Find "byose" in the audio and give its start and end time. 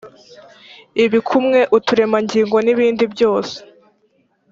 3.13-3.57